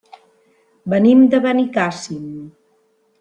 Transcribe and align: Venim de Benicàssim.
Venim 0.93 1.21
de 1.33 1.41
Benicàssim. 1.45 2.25